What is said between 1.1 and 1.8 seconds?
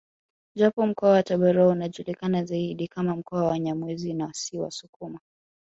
wa Tabora